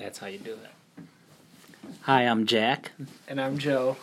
[0.00, 1.04] That's how you do it.
[2.02, 2.92] Hi, I'm Jack,
[3.28, 3.96] And I'm Joe.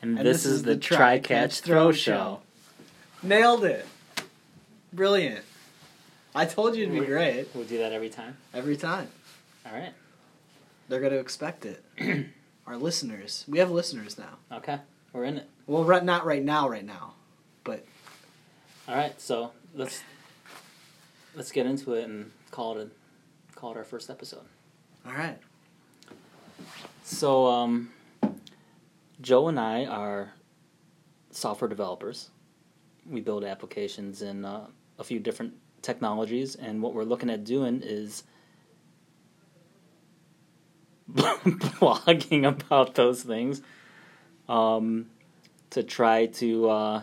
[0.00, 2.40] and, And this, is the Try Catch Throw Show.
[3.22, 3.84] Nailed it.
[4.92, 5.44] Brilliant.
[6.34, 8.36] I told you it'd be We- great We'll do that every time.
[8.54, 9.08] every time.
[9.66, 9.92] All right.
[10.88, 11.84] They're going to expect it.
[12.66, 13.44] Our listeners.
[13.48, 14.38] We have listeners now.
[14.58, 14.78] Okay.
[15.12, 15.48] We're in it.
[15.66, 17.14] Well, right, not right now, right now.
[17.64, 17.84] But
[18.88, 19.20] All right.
[19.20, 20.02] So let's
[21.34, 24.44] let's get into it and call it a, call it our first episode.
[25.06, 25.38] All right.
[27.04, 27.90] So um,
[29.20, 30.32] Joe and I are
[31.30, 32.30] software developers.
[33.08, 34.66] We build applications in uh,
[34.98, 38.24] a few different technologies, and what we're looking at doing is
[41.12, 43.62] blogging about those things
[44.48, 45.06] um,
[45.70, 47.02] to try to uh,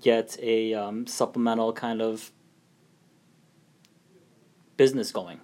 [0.00, 2.30] get a um, supplemental kind of
[4.76, 5.40] business going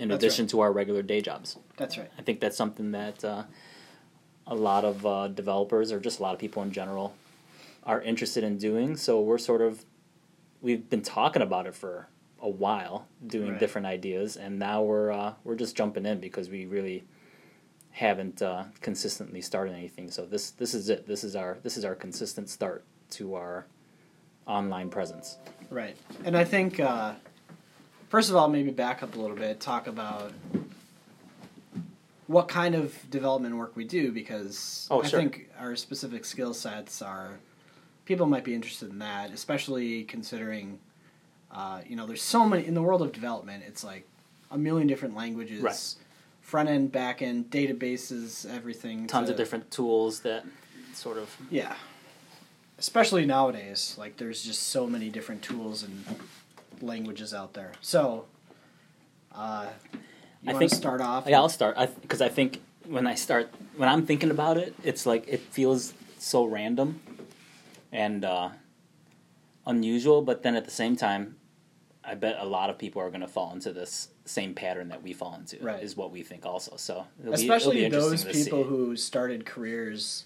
[0.00, 0.50] in That's addition right.
[0.50, 1.56] to our regular day jobs.
[1.76, 2.10] That's right.
[2.18, 3.44] I think that's something that uh,
[4.46, 7.14] a lot of uh, developers or just a lot of people in general
[7.84, 8.96] are interested in doing.
[8.96, 9.84] So we're sort of
[10.62, 12.08] we've been talking about it for
[12.40, 13.60] a while, doing Right.
[13.60, 17.04] different ideas, and now we're uh, we're just jumping in because we really
[17.92, 20.10] haven't uh, consistently started anything.
[20.10, 21.06] So this this is it.
[21.06, 23.66] This is our this is our consistent start to our
[24.46, 25.36] online presence.
[25.68, 25.96] Right.
[26.24, 27.14] And I think, uh,
[28.10, 30.32] first of all, maybe back up a little bit, talk about
[32.26, 35.18] what kind of development work we do because Oh, I sure.
[35.20, 37.40] think our specific skill sets are,
[38.04, 40.78] people might be interested in that, especially considering,
[41.50, 44.06] uh, you know, there's so many, in the world of development, it's like
[44.50, 45.62] a million different languages.
[45.62, 45.94] Right.
[46.40, 49.06] Front end, back end, databases, everything.
[49.06, 50.44] Tons to- of different tools that
[50.94, 51.74] sort of yeah.
[52.78, 56.04] Especially nowadays, like there's just so many different tools and
[56.82, 57.72] languages out there.
[57.80, 58.26] So,
[59.34, 61.26] uh, you I want think- start off?
[61.28, 65.06] Yeah, I'll start because I, think when I start when I'm thinking about it, it's
[65.06, 67.00] like it feels so random
[67.92, 68.50] and uh,
[69.66, 71.36] unusual, but then at the same time,
[72.04, 75.02] I bet a lot of people are going to fall into this same pattern that
[75.02, 75.62] we fall into.
[75.62, 75.82] Right.
[75.82, 76.76] Is what we think also.
[76.76, 80.24] So be- Especially be interesting those people who started careers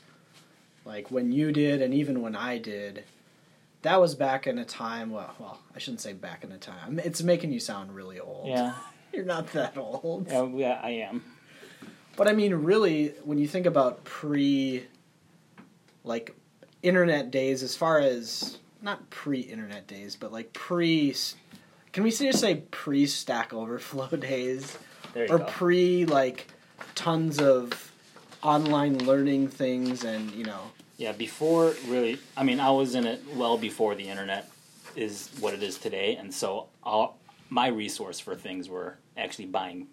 [0.84, 3.04] like when you did, and even when I did.
[3.84, 5.10] That was back in a time.
[5.10, 6.98] Well, well, I shouldn't say back in a time.
[6.98, 8.48] It's making you sound really old.
[8.48, 8.74] Yeah,
[9.12, 10.26] You're not that old.
[10.28, 11.22] yeah, yeah, I am.
[12.16, 14.84] But I mean, really, when you think about pre,
[16.02, 16.34] like,
[16.82, 21.14] internet days, as far as not pre-internet days, but like pre,
[21.92, 24.78] can we just say pre-Stack Overflow days,
[25.16, 25.44] or go.
[25.44, 26.48] pre like
[26.94, 27.90] tons of
[28.42, 30.60] online learning things, and you know,
[30.96, 34.50] Yeah, before really, I mean, I was in it well before the internet
[34.94, 37.18] is what it is today, and so all,
[37.50, 39.88] my resource for things were actually buying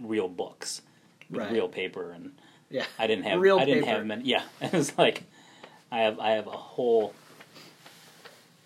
[0.00, 0.82] real books
[1.28, 1.52] with Right.
[1.52, 2.32] real paper, and
[2.70, 3.96] yeah, I didn't have Real I didn't paper.
[3.96, 4.24] have many.
[4.24, 5.24] Yeah, it was like
[5.90, 7.14] I have I have a whole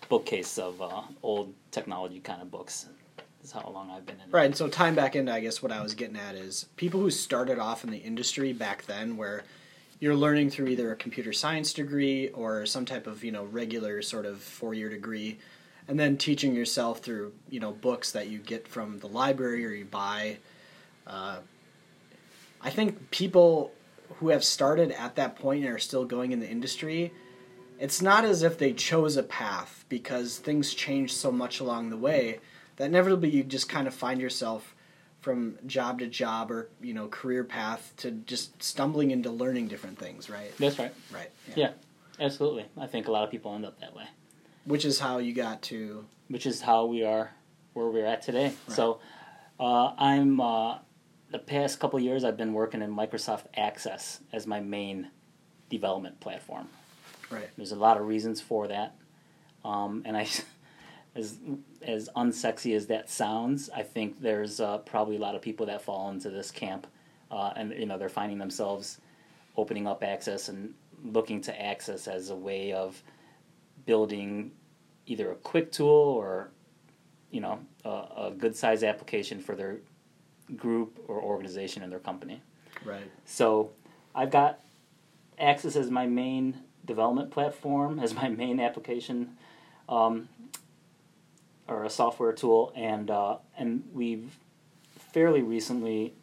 [0.09, 2.85] bookcase of uh, old technology kind of books.
[3.41, 4.21] That's how long I've been in.
[4.29, 4.31] it.
[4.33, 6.99] Right, and so time back into, I guess what I was getting at is people
[6.99, 9.43] who started off in the industry back then, where
[9.99, 14.01] you're learning through either a computer science degree or some type of you know regular
[14.01, 15.37] sort of four year degree,
[15.87, 19.71] and then teaching yourself through you know books that you get from the library or
[19.71, 20.37] you buy.
[21.05, 21.39] Uh,
[22.61, 23.71] I think people
[24.15, 27.13] who have started at that point and are still going in the industry,
[27.79, 31.97] it's not as if they chose a path because things change so much along the
[31.97, 32.39] way
[32.75, 34.75] that inevitably you just kind of find yourself
[35.21, 39.97] from job to job or you know career path to just stumbling into learning different
[39.99, 40.93] things right That's right.
[41.11, 41.71] right Yeah,
[42.19, 42.65] absolutely.
[42.77, 44.05] I think a lot of people end up that way.
[44.65, 47.31] which is how you got to which is how we are
[47.73, 48.53] where we're at today.
[48.67, 48.99] So
[49.59, 50.77] uh, I'm uh,
[51.31, 55.09] the past couple years I've been working in Microsoft Access as my main
[55.69, 56.67] development platform.
[57.29, 58.95] right There's a lot of reasons for that,
[59.65, 60.27] um, and I,
[61.19, 61.37] as
[61.81, 65.81] as unsexy as that sounds, I think there's uh, probably a lot of people that
[65.81, 66.87] fall into this camp,
[67.29, 68.99] uh, and you know they're finding themselves
[69.55, 70.73] opening up Access and
[71.03, 73.01] looking to Access as a way of
[73.85, 74.51] building
[75.05, 76.49] either a quick tool or
[77.31, 79.77] you know a, a good size application for their
[80.55, 82.41] group or organization in their company.
[82.83, 83.71] right So
[84.15, 84.59] I've got
[85.37, 89.37] Access as my main development platform, as my main application,
[89.87, 90.27] um,
[91.69, 94.37] or a software tool, and uh, and we've
[95.13, 96.13] fairly recently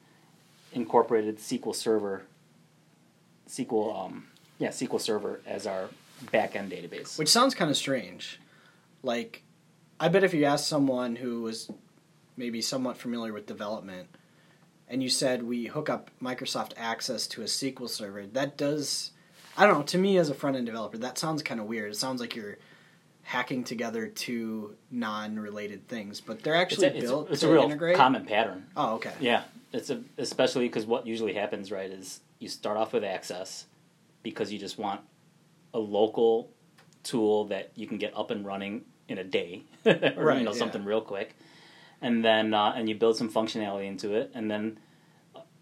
[0.73, 2.25] incorporated SQL Server,
[3.49, 4.27] SQL, um,
[4.59, 5.89] yeah, SQL Server as our
[6.33, 7.19] backend database.
[7.19, 8.41] which sounds kind of strange
[9.03, 9.43] like
[10.01, 11.71] i bet if you ask someone who was
[12.39, 14.09] maybe somewhat familiar with development
[14.89, 18.27] and you said we hook up Microsoft Access to a SQL server.
[18.27, 19.11] That does,
[19.57, 19.85] I don't know.
[19.85, 21.91] To me, as a front end developer, that sounds kind of weird.
[21.91, 22.59] It sounds like you're
[23.27, 27.49] hacking together two non-related things, but they're actually it's a, built it's a, it's to
[27.49, 27.97] a real integrate.
[27.97, 28.65] common pattern.
[28.77, 29.11] oh, okay.
[29.19, 29.43] Yeah,
[29.73, 33.67] it's a, especially because what usually happens, right, is you start off with Access
[34.23, 35.01] because you just want
[35.75, 36.51] a local
[37.03, 40.53] tool that you can get up and running in a day, or Right, you know
[40.53, 40.59] yeah.
[40.59, 41.35] something real quick,
[42.01, 44.79] and then uh, and you build some functionality into it, and then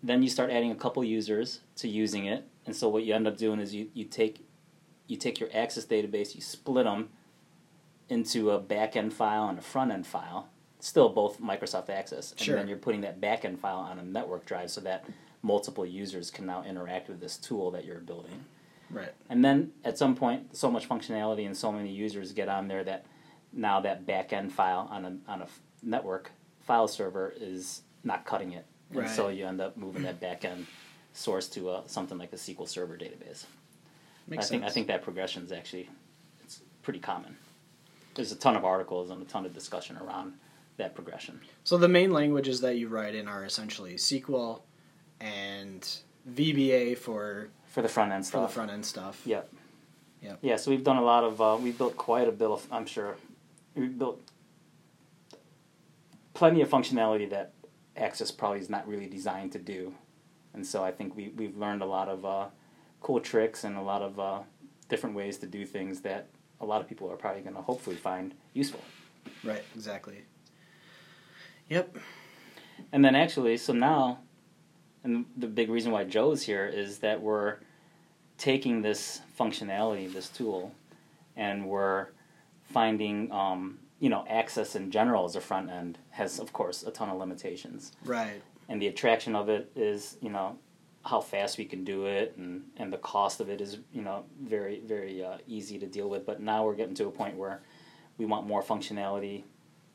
[0.03, 3.27] then you start adding a couple users to using it, and so what you end
[3.27, 4.47] up doing is you, you take
[5.07, 7.09] you take your Access database, you split them
[8.09, 10.49] into a back end file and a front end file,
[10.81, 12.57] still both Microsoft Access, and Sure.
[12.57, 15.05] then you're putting that back end file on a network drive so that
[15.43, 18.45] multiple users can now interact with this tool that you're building.
[18.91, 19.13] Right.
[19.29, 22.85] And then at some point, so much functionality and so many users get on there
[22.85, 23.07] that
[23.53, 25.47] now that back end file on a on a
[25.83, 26.31] network
[26.61, 30.67] file server is not cutting it, and so you end up moving that back end
[31.13, 33.45] source to a, something like a SQL Server database.
[34.27, 34.65] Makes I think sense.
[34.65, 35.89] I think that progression is actually
[36.43, 37.37] it's pretty common.
[38.15, 40.35] There's a ton of articles and a ton of discussion around
[40.77, 41.41] that progression.
[41.65, 44.63] So the main languages that you write in are essentially SQL
[45.21, 45.87] and
[46.33, 48.43] VBA for For the front end stuff.
[48.43, 49.23] for the front end stuff.
[49.25, 49.53] Yep.
[50.23, 50.39] Yep.
[50.43, 52.87] Yeah, so we've done a lot of, uh, we've built quite a bit of, I'm
[52.87, 53.17] sure,
[53.75, 54.21] we've built
[56.33, 57.53] plenty of functionality that
[57.97, 59.95] Access probably is not really designed to do.
[60.53, 62.47] And so I think we, we've learned a lot of uh,
[63.01, 64.41] cool tricks and a lot of uh,
[64.89, 66.27] different ways to do things that
[66.65, 68.81] a lot of people are probably going to hopefully find useful.
[69.45, 69.63] Right.
[69.75, 70.23] Exactly.
[71.69, 71.97] Yep.
[72.93, 74.19] And then actually, so now,
[75.03, 77.59] and the big reason why Joe's here is that we're
[78.39, 80.73] taking this functionality, this tool,
[81.37, 82.09] and we're
[82.63, 86.91] finding, um, you know, access in general as a front end has, of course, a
[86.91, 87.93] ton of limitations.
[88.05, 88.43] Right.
[88.69, 90.59] And the attraction of it is, you know,
[91.05, 94.25] how fast we can do it, and, and the cost of it is, you know,
[94.43, 96.25] very, very uh, easy to deal with.
[96.25, 97.61] But now we're getting to a point where
[98.17, 99.43] we want more functionality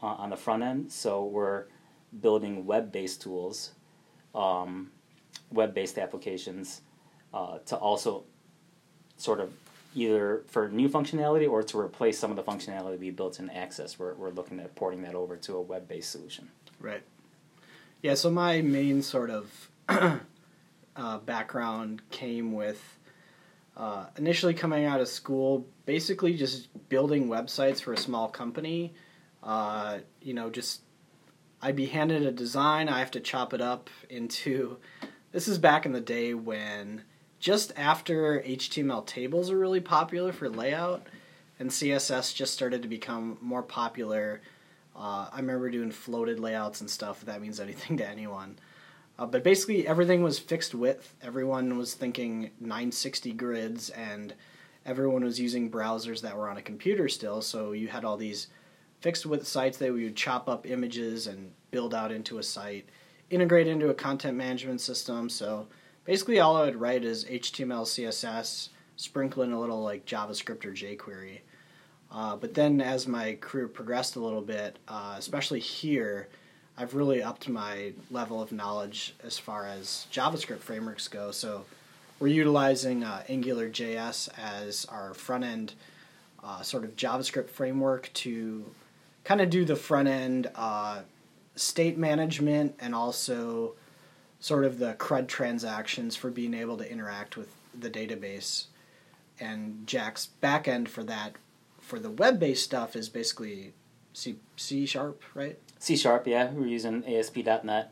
[0.03, 1.65] uh, on the front end, so we're
[2.21, 3.71] building web-based tools,
[4.35, 4.91] um,
[5.51, 6.81] web-based applications,
[7.33, 8.23] uh, to also
[9.17, 9.51] sort of
[9.95, 13.97] either for new functionality or to replace some of the functionality we built in Access.
[13.97, 16.49] We're, we're looking at porting that over to a web-based solution.
[16.79, 17.01] Right.
[18.01, 19.69] Yeah, so my main sort of
[20.99, 22.99] uh, background came with
[23.77, 28.93] uh, initially coming out of school, basically just building websites for a small company.
[29.41, 30.81] Uh, you know, just
[31.61, 34.77] I'd be handed a design, I have to chop it up into.
[35.31, 37.03] This is back in the day when
[37.39, 41.05] just after HTML tables were really popular for layout,
[41.59, 44.41] and CSS just started to become more popular.
[44.95, 47.19] Uh, I remember doing floated layouts and stuff.
[47.19, 48.57] If that means anything to anyone.
[49.19, 51.13] Uh, but basically, everything was fixed width.
[51.21, 54.33] Everyone was thinking 960 grids, and
[54.85, 57.41] everyone was using browsers that were on a computer still.
[57.41, 58.47] So you had all these
[59.01, 62.87] fixed width sites that we would chop up images and build out into a site,
[63.29, 65.29] integrate into a content management system.
[65.29, 65.67] So
[66.05, 70.71] basically, all I would write is HTML, CSS, sprinkle in a little like JavaScript or
[70.71, 71.39] jQuery.
[72.09, 76.29] Uh, but then as my career progressed a little bit, uh, especially here,
[76.79, 81.31] I've really upped my level of knowledge as far as JavaScript frameworks go.
[81.31, 81.65] So
[82.19, 85.73] we're utilizing uh, AngularJS as our front end
[86.41, 88.65] uh, sort of JavaScript framework to
[89.25, 91.01] kind of do the front end uh,
[91.57, 93.73] state management and also
[94.39, 98.67] sort of the CRUD transactions for being able to interact with the database.
[99.37, 101.35] And Jack's backend for that,
[101.81, 103.73] for the web based stuff, is basically
[104.13, 105.59] C, C sharp, right?
[105.79, 107.91] C Sharp, yeah, we're using ASP.NET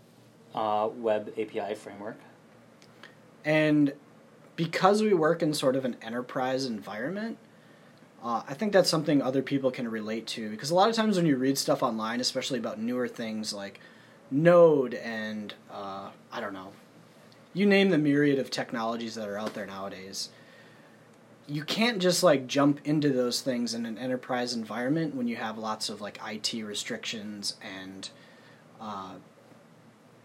[0.53, 2.19] uh, Web API framework.
[3.45, 3.93] And
[4.57, 7.37] because we work in sort of an enterprise environment,
[8.21, 10.49] uh, I think that's something other people can relate to.
[10.49, 13.79] Because a lot of times when you read stuff online, especially about newer things like
[14.29, 16.73] Node and uh, I don't know,
[17.53, 20.29] you name the myriad of technologies that are out there nowadays.
[21.47, 25.57] You can't just like jump into those things in an enterprise environment when you have
[25.57, 28.09] lots of like IT restrictions and
[28.81, 29.13] uh,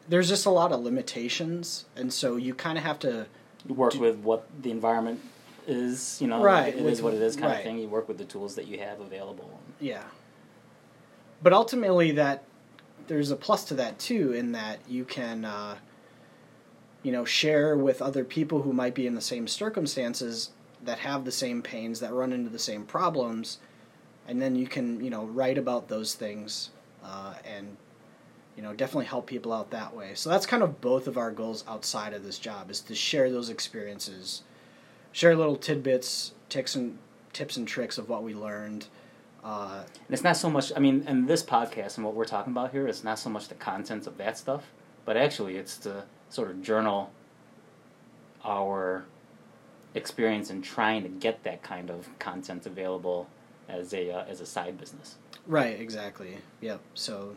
[0.08, 3.26] there's just a lot of limitations, and so you kind of have to
[3.68, 5.20] work Do- with what the environment
[5.68, 7.58] is, you know, Right, it is with- what it is kind right.
[7.58, 7.78] of thing.
[7.78, 9.60] You work with the tools that you have available.
[9.80, 10.02] Yeah.
[11.40, 12.42] But ultimately, that
[13.06, 15.76] there's a plus to that too, in that you can, uh,
[17.04, 20.50] you know, share with other people who might be in the same circumstances
[20.84, 23.58] that have the same pains, that run into the same problems,
[24.26, 26.70] and then you can, you know, write about those things
[27.04, 27.76] uh, and
[28.56, 30.12] you know, definitely help people out that way.
[30.14, 33.30] So that's kind of both of our goals outside of this job is to share
[33.30, 34.42] those experiences,
[35.10, 36.98] share little tidbits, tips and
[37.32, 38.86] tips and tricks of what we learned.
[39.42, 40.70] Uh, And it's not so much.
[40.76, 43.48] I mean, and this podcast and what we're talking about here is not so much
[43.48, 44.64] the contents of that stuff,
[45.04, 47.10] but actually it's to sort of journal
[48.44, 49.04] our
[49.94, 53.28] experience in trying to get that kind of content available
[53.68, 55.16] as a uh, as a side business.
[55.46, 56.38] right, exactly.
[56.60, 56.80] Yep.
[56.94, 57.34] So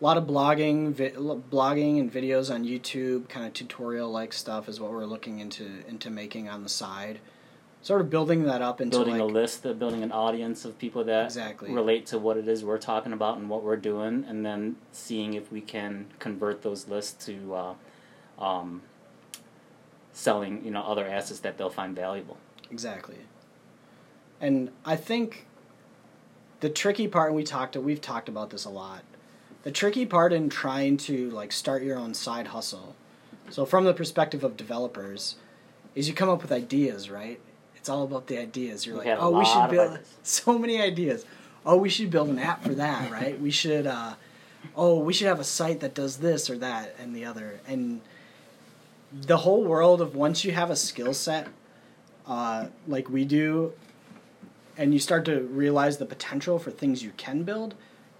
[0.00, 4.68] a lot of blogging, vi- blogging and videos on YouTube, kind of tutorial like stuff
[4.68, 7.20] is what we're looking into into making on the side.
[7.82, 10.78] Sort of building that up into building like, a list, of building an audience of
[10.78, 11.72] people that Exactly.
[11.72, 15.32] relate to what it is we're talking about and what we're doing, and then seeing
[15.32, 17.74] if we can convert those lists to uh,
[18.38, 18.82] um,
[20.12, 22.38] selling, you know, other assets that they'll find valuable.
[22.70, 23.18] Exactly.
[24.40, 25.46] And I think
[26.60, 29.02] the tricky part and we talked we've talked about this a lot.
[29.62, 32.96] The tricky part in trying to like start your own side hustle.
[33.50, 35.36] So from the perspective of developers
[35.94, 37.40] is you come up with ideas, right?
[37.74, 38.86] It's all about the ideas.
[38.86, 40.14] You're We've like, "Oh, we should build ideas.
[40.22, 41.24] so many ideas.
[41.66, 43.38] Oh, we should build an app for that, right?
[43.40, 44.14] we should uh
[44.76, 47.60] oh, we should have a site that does this or that and the other.
[47.66, 48.00] And
[49.12, 51.48] the whole world of once you have a skill set
[52.26, 53.72] uh, like we do,
[54.76, 57.74] and you start to realize the potential for things you can build,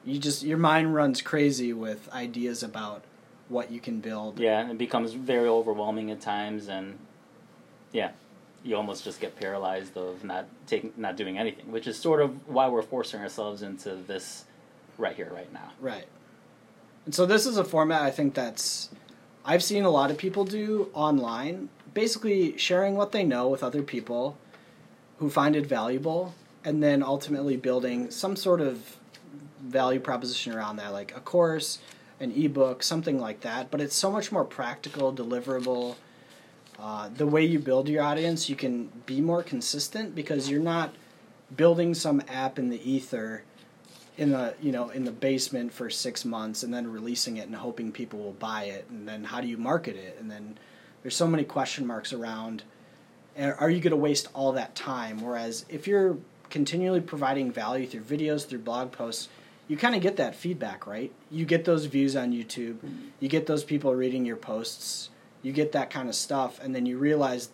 [0.05, 3.03] you just your mind runs crazy with ideas about
[3.49, 4.39] what you can build.
[4.39, 6.99] Yeah, it becomes very overwhelming at times, and
[7.93, 8.11] yeah,
[8.65, 12.49] you almost just get paralyzed of not taking, not doing anything, which is sort of
[12.49, 14.45] why we're forcing ourselves into this
[14.99, 15.73] right here, right now.
[15.81, 16.07] Right.
[17.07, 18.91] And so this is a format I think that's
[19.45, 23.83] I've seen a lot of people do online, basically sharing what they know with other
[23.83, 24.37] people
[25.19, 28.97] who find it valuable and then ultimately building some sort of
[29.63, 31.79] value proposition around that like a course,
[32.19, 35.97] an ebook, something like that, but it's so much more practical, deliverable.
[36.79, 40.95] Uh, the way you build your audience, you can be more consistent because you're not
[41.55, 43.43] building some app in the ether
[44.21, 47.57] in the you know in the basement for six months and then releasing it and
[47.57, 48.85] hoping people will buy it.
[48.91, 50.19] And then how do you market it?
[50.21, 50.59] And then
[51.03, 52.63] there's so many question marks around
[53.39, 55.23] are are you going to waste all that time?
[55.23, 56.19] Whereas if you're
[56.51, 59.29] continually providing value through videos through blog posts
[59.69, 61.13] you kind of get that feedback right?
[61.31, 62.75] You get those views on youtube.
[62.75, 63.09] Mm-hmm.
[63.21, 65.09] You get those people reading your posts.
[65.43, 66.61] You get that kind of stuff.
[66.63, 67.49] And then you realize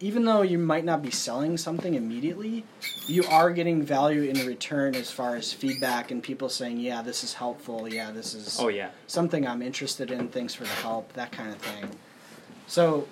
[0.00, 2.64] even though you might not be selling something immediately,
[3.06, 7.24] you are getting value in return as far as feedback and people saying, "Yeah, this
[7.24, 7.88] is helpful.
[7.92, 10.28] Yeah, this is Oh yeah, something I'm interested in.
[10.28, 11.90] Thanks for the help." That kind of thing.
[12.66, 13.06] So,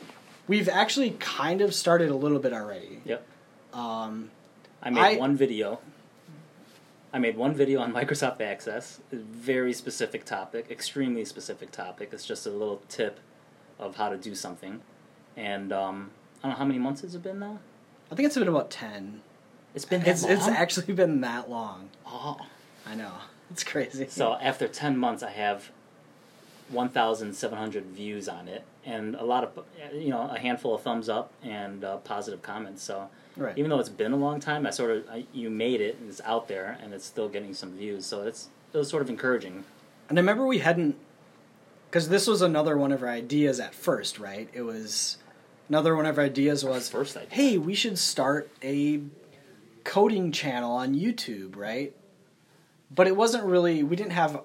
[0.46, 3.00] we've actually kind of started a little bit already.
[3.04, 3.26] yep.
[3.72, 4.30] Um,
[4.82, 5.80] I made I- one video.
[7.12, 12.10] I made one video on Microsoft Access, a very specific topic, extremely specific topic.
[12.12, 13.20] It's just a little tip
[13.78, 14.80] of how to do something,
[15.36, 16.10] and um,
[16.44, 17.58] I don't know how many months has it been now.
[18.12, 19.22] I think it's been about ten.
[19.74, 21.88] It's been that It's it's actually been that long.
[22.06, 22.36] Oh.
[22.86, 23.12] I know
[23.50, 24.06] it's crazy.
[24.10, 25.70] So after ten months, I have
[26.68, 30.74] one thousand seven hundred views on it, and a lot of you know a handful
[30.74, 32.82] of thumbs up and uh, positive comments.
[32.82, 33.08] So
[33.38, 33.56] right.
[33.56, 36.10] even though it's been a long time, I sort of I, you made it, and
[36.10, 38.04] it's out there, and it's still getting some views.
[38.04, 39.64] So it's it was sort of encouraging.
[40.10, 40.96] And I remember we hadn't,
[41.88, 44.50] because this was another one of our ideas at first, right?
[44.52, 45.16] It was
[45.68, 47.28] another one of our ideas was, First idea.
[47.30, 49.00] hey, we should start a
[49.84, 51.94] coding channel on YouTube, right?
[52.94, 53.82] But it wasn't really.
[53.82, 54.42] We didn't have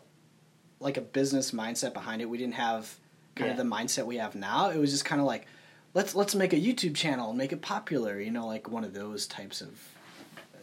[0.80, 2.26] like a business mindset behind it.
[2.30, 2.96] We didn't have
[3.36, 3.52] kind Yeah.
[3.52, 4.70] of the mindset we have now.
[4.70, 5.46] It was just kind of like,
[5.94, 8.20] let's let's make a YouTube channel and make it popular.
[8.20, 9.70] You know, like one of those types of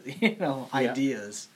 [0.21, 0.79] you know Yeah.
[0.91, 1.47] ideas.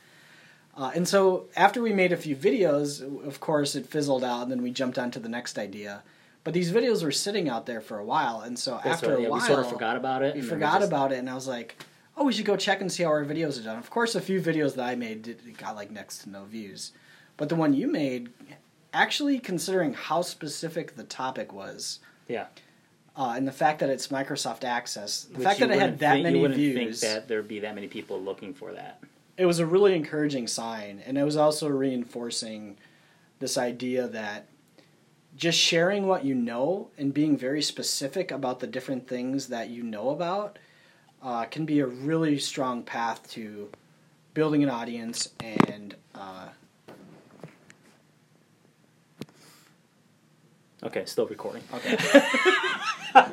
[0.78, 4.52] Uh, and so after we made a few videos, of course, it fizzled out, and
[4.52, 6.02] then we jumped on to the next idea.
[6.44, 9.26] But these videos were sitting out there for a while, and so That's after what-
[9.26, 10.36] a while, we sort of forgot about it.
[10.36, 11.76] we forgot just- about it, and I was like,
[12.18, 14.22] "Oh, we should go check and see how our videos are done." Of course, a
[14.22, 16.94] few videos that I made did, got like next to no views,
[17.38, 18.30] but the one you made,
[18.94, 22.48] actually, considering how specific the topic was, Yeah,
[23.16, 26.14] uh, and the fact that it's Microsoft Access, the Which fact that it had that
[26.14, 29.00] think, many you wouldn't views, think that there'd be that many people looking for that.
[29.38, 32.78] it was a really encouraging sign, and it was also reinforcing
[33.40, 34.46] this idea that
[35.42, 39.82] just sharing what you know and being very specific about the different things that you
[39.82, 40.60] know about
[41.24, 43.68] uh, can be a really strong path to
[44.36, 46.48] building an audience and uh,
[50.84, 51.64] Okay, still recording.
[51.74, 51.98] okay.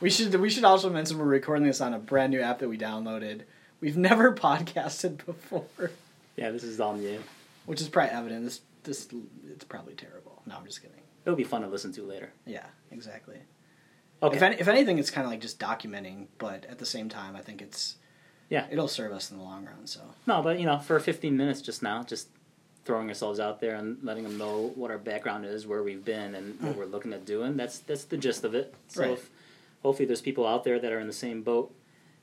[0.00, 2.68] we should we should also mention we're recording this on a brand new app that
[2.68, 3.42] we downloaded.
[3.80, 5.90] We've never podcasted before.
[6.36, 7.20] Yeah, this is all new.
[7.66, 8.44] which is probably evident.
[8.44, 9.08] This This
[9.50, 10.39] it's probably terrible.
[10.50, 10.96] No, I'm just kidding.
[11.24, 12.32] It'll be fun to listen to later.
[12.46, 13.38] Yeah, exactly.
[14.22, 14.36] Okay.
[14.36, 17.34] If, any, if anything, it's kind of like just documenting, but at the same time,
[17.36, 17.96] I think it's
[18.50, 18.66] Yeah.
[18.70, 19.86] it'll serve us in the long run.
[19.86, 22.28] So No, but you know, for 15 minutes just now, just
[22.84, 26.34] throwing ourselves out there and letting them know what our background is, where we've been,
[26.34, 27.56] and what we're looking at doing.
[27.56, 28.74] That's that's the gist of it.
[28.88, 29.10] So Right.
[29.12, 29.30] if,
[29.82, 31.74] hopefully there's people out there that are in the same boat.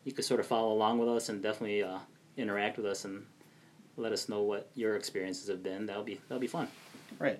[0.03, 2.00] You can sort of follow along with us and definitely uh,
[2.38, 3.25] interact with us and
[3.98, 5.86] let us know what your experiences have been.
[5.88, 6.67] That'll be that'll be fun.
[7.19, 7.39] right.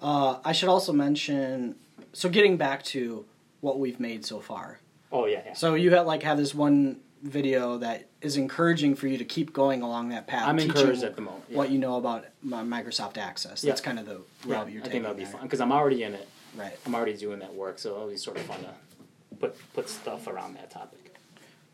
[0.00, 1.76] Uh, I should also mention.
[2.12, 3.24] So getting back to
[3.60, 4.80] what we've made so far.
[5.12, 5.52] Oh yeah, yeah.
[5.54, 9.52] So you had like have this one video that is encouraging for you to keep
[9.52, 10.48] going along that path.
[10.48, 11.44] I'm encouraged at the moment.
[11.50, 11.58] Yeah.
[11.58, 13.60] What you know about Microsoft Access.
[13.62, 13.84] That's Yeah.
[13.84, 14.90] kind of the yeah, route you're I taking.
[14.90, 15.32] think that'll be there.
[15.32, 16.28] fun because I'm already in it.
[16.56, 16.76] Right.
[16.86, 20.26] I'm already doing that work, so it'll be sort of fun to put put stuff
[20.26, 21.14] around that topic.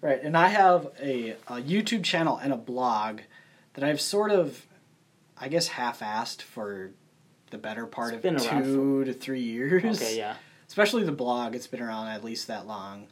[0.02, 3.20] Right, and I have a, a YouTube channel and a blog
[3.74, 4.66] that I've sort of,
[5.38, 6.90] I guess, half-assed for
[7.56, 10.02] the better part It's of two to three years.
[10.02, 10.36] Okay, yeah.
[10.68, 13.06] Especially the blog, it's been around at least that long,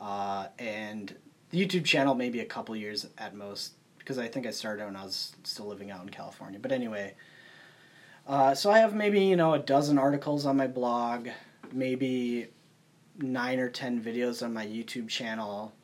[0.00, 1.14] uh, and
[1.50, 4.96] the YouTube channel maybe a couple years at most because I think I started when
[4.96, 6.58] I was still living out in California.
[6.60, 7.14] But anyway,
[8.26, 11.28] uh, so I have maybe you know a dozen articles on my blog,
[11.72, 12.48] maybe
[13.18, 15.74] nine or ten videos on my YouTube channel.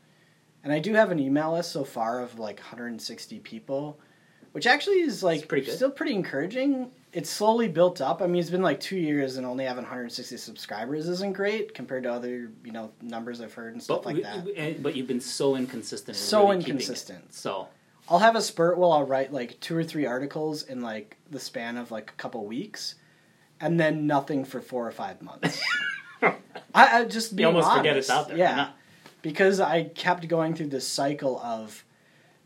[0.62, 3.98] And I do have an email list so far of like 160 people,
[4.52, 5.74] which actually is like pretty good.
[5.74, 6.90] still pretty encouraging.
[7.12, 8.22] It's slowly built up.
[8.22, 12.04] I mean, it's been like two years and only having 160 subscribers isn't great compared
[12.04, 14.82] to other you know numbers I've heard and stuff But like that.
[14.82, 16.16] but you've been so inconsistent.
[16.16, 17.34] So really inconsistent.
[17.34, 17.68] So
[18.08, 21.40] I'll have a spurt where I'll write like two or three articles in like the
[21.40, 22.94] span of like a couple weeks,
[23.60, 25.60] and then nothing for four or five months.
[26.22, 26.36] I,
[26.74, 28.36] I just you almost forget it's out there.
[28.36, 28.70] Yeah,
[29.22, 31.84] because I kept going through this cycle of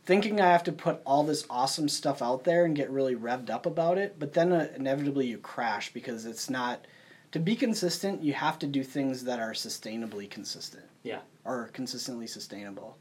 [0.04, 3.50] thinking I have to put all this awesome stuff out there and get really revved
[3.50, 6.87] up about it, but then uh, inevitably you crash because it's not.
[7.32, 10.85] To be consistent, you have to do things that are sustainably consistent.
[11.02, 11.18] Yeah.
[11.44, 12.96] Or consistently sustainable.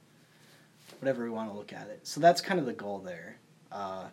[1.00, 2.00] Whatever we want to look at it.
[2.08, 3.38] So that's kind of the goal there.
[3.72, 4.06] Uh,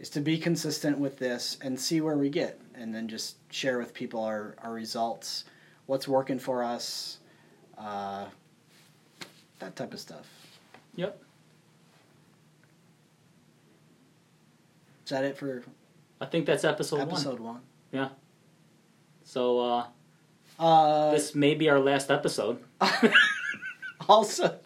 [0.00, 3.78] is to be consistent with this and see where we get, and then just share
[3.78, 5.44] with people our, our results,
[5.86, 7.18] what's working for us,
[7.76, 8.26] uh,
[9.58, 10.26] that type of stuff.
[10.94, 11.20] Yep.
[15.08, 15.62] Is that it for
[16.20, 17.08] I think that's episode, one.
[17.08, 17.60] episode one?
[17.92, 18.10] Yeah.
[19.24, 19.86] So uh,
[20.58, 22.58] Uh, this may be our last episode.
[24.08, 24.58] also,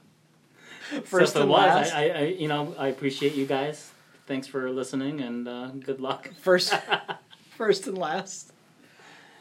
[0.91, 1.95] So first if it and was, last.
[1.95, 3.93] I, I, I, you know, I appreciate you guys.
[4.27, 6.29] Thanks for listening, and uh, good luck.
[6.41, 6.75] first
[7.57, 8.53] first and last.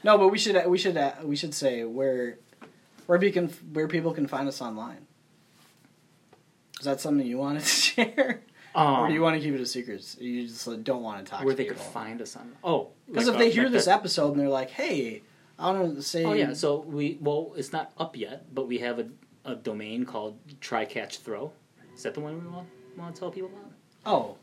[0.03, 2.37] No, but we should we should uh, we should say where
[3.07, 5.07] where we can where people can find us online.
[6.79, 8.41] Is that something you wanted to share,
[8.73, 10.15] Um, or do you want to keep it a secret?
[10.19, 11.77] You just like, don't want to talk where to they people.
[11.83, 12.53] could find us on?
[12.63, 15.23] Oh, Because like, if they uh, hear like this the- episode and they're like, "Hey,
[15.59, 18.77] I want to say," Oh yeah, so we well, it's not up yet, but we
[18.79, 19.07] have a,
[19.45, 21.51] a domain called Try Catch Throw.
[21.95, 23.71] Is that the one we want want to tell people about?
[24.05, 24.37] oh,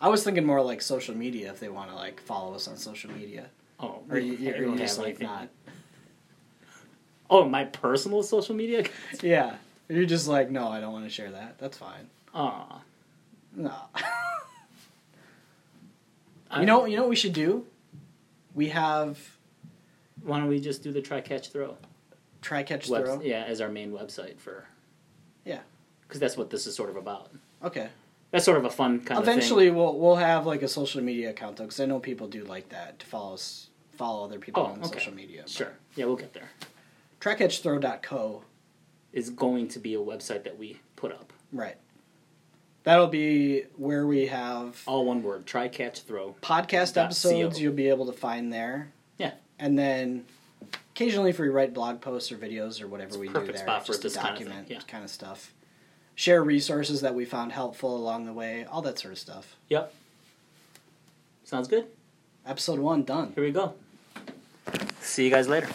[0.00, 2.76] I was thinking more like social media if they want to like follow us on
[2.76, 3.46] social media,
[3.80, 5.26] Oh, or you, you, don't are just like anything.
[5.26, 5.48] not.
[7.30, 8.84] Oh, my personal social media.
[9.22, 9.56] Yeah,
[9.88, 11.58] you're just like, no, I don't want to share that.
[11.58, 12.08] That's fine.
[12.34, 12.80] Aw.
[13.56, 13.72] No.
[16.56, 17.66] You know, you know what we should do?
[18.54, 19.18] We have
[20.22, 21.76] Why don't we just do the Try Catch Throw?
[22.42, 23.20] try catch Web- throw.
[23.22, 24.66] yeah, as our main website for.
[25.46, 25.60] Yeah.
[26.02, 27.30] Because that's what this is sort of about.
[27.62, 27.88] Okay.
[28.30, 31.30] That's sort of a fun kind Eventually, of we'll we'll have like a social media
[31.30, 34.62] account though, because I know people do like that to follow us, follow other people
[34.62, 34.98] Oh, on okay.
[34.98, 35.38] social media.
[35.44, 35.48] thing.
[35.48, 35.72] Sure.
[35.96, 36.50] Yeah, we'll get there.
[37.20, 38.42] Trycatchthrow.co.
[39.12, 41.32] Is going to be a website that we put up.
[41.52, 41.76] Right.
[42.84, 45.46] That'll be where we have All one word.
[45.46, 46.36] Try Catch Throw.
[46.42, 47.56] podcast episodes.
[47.56, 47.60] co.
[47.62, 48.92] You'll be able to find there.
[49.18, 49.32] Yeah.
[49.58, 50.26] And then
[50.94, 53.56] occasionally, if we write blog posts or videos or whatever It's a we do perfect
[53.58, 54.80] there, spot for just to this kind of thing, document yeah.
[54.86, 55.52] kind of stuff.
[56.14, 59.56] Share resources that we found helpful along the way, all that sort of stuff.
[59.68, 59.92] Yep.
[61.44, 61.86] Sounds good.
[62.46, 63.32] Episode one done.
[63.34, 63.74] Here we go.
[65.00, 65.68] See you guys later.